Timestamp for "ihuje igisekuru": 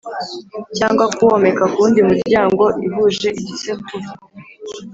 2.85-3.99